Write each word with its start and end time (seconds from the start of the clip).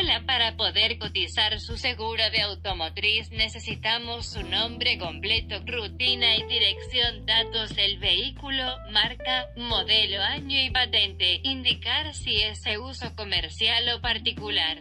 Hola, 0.00 0.22
para 0.24 0.56
poder 0.56 0.98
cotizar 0.98 1.60
su 1.60 1.76
seguro 1.76 2.22
de 2.30 2.40
automotriz 2.40 3.30
necesitamos 3.32 4.30
su 4.30 4.42
nombre 4.42 4.96
completo, 4.96 5.56
rutina 5.66 6.36
y 6.36 6.42
dirección, 6.44 7.26
datos 7.26 7.76
del 7.76 7.98
vehículo, 7.98 8.64
marca, 8.92 9.48
modelo, 9.56 10.22
año 10.22 10.58
y 10.58 10.70
patente, 10.70 11.40
indicar 11.42 12.14
si 12.14 12.40
es 12.40 12.62
de 12.62 12.78
uso 12.78 13.14
comercial 13.14 13.90
o 13.94 14.00
particular. 14.00 14.78